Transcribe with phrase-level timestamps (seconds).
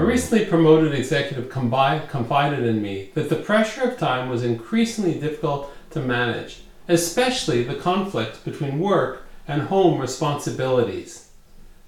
[0.00, 5.70] A recently promoted executive confided in me that the pressure of time was increasingly difficult
[5.90, 11.28] to manage, especially the conflict between work and home responsibilities.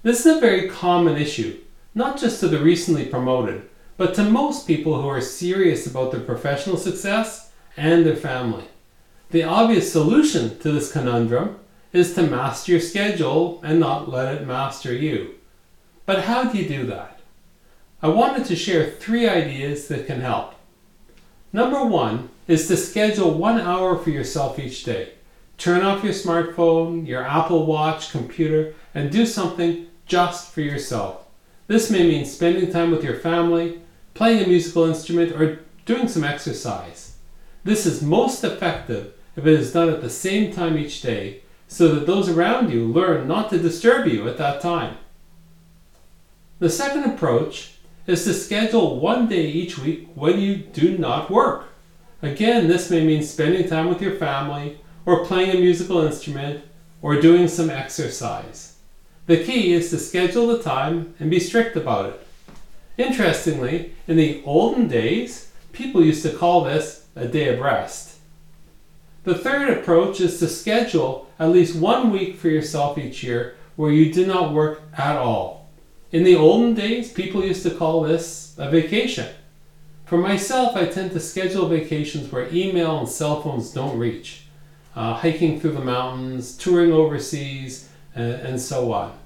[0.03, 1.57] This is a very common issue,
[1.95, 3.67] not just to the recently promoted,
[3.97, 8.65] but to most people who are serious about their professional success and their family.
[9.31, 11.57] The obvious solution to this conundrum
[11.91, 15.33] is to master your schedule and not let it master you.
[16.05, 17.12] But how do you do that?
[18.03, 20.55] I wanted to share three ideas that can help.
[21.53, 25.13] Number one is to schedule one hour for yourself each day.
[25.57, 31.27] Turn off your smartphone, your Apple Watch, computer, and do something just for yourself.
[31.67, 33.79] This may mean spending time with your family,
[34.15, 37.15] playing a musical instrument, or doing some exercise.
[37.63, 41.95] This is most effective if it is done at the same time each day so
[41.95, 44.97] that those around you learn not to disturb you at that time.
[46.59, 47.72] The second approach
[48.05, 51.69] is to schedule one day each week when you do not work.
[52.21, 56.63] Again, this may mean spending time with your family, or playing a musical instrument,
[57.01, 58.77] or doing some exercise.
[59.25, 62.27] The key is to schedule the time and be strict about it.
[62.97, 68.17] Interestingly, in the olden days, people used to call this a day of rest.
[69.23, 73.91] The third approach is to schedule at least one week for yourself each year where
[73.91, 75.62] you do not work at all.
[76.13, 79.25] In the olden days, people used to call this a vacation.
[80.05, 84.43] For myself, I tend to schedule vacations where email and cell phones don't reach.
[84.95, 89.17] Uh, hiking through the mountains, touring overseas, and, and so on.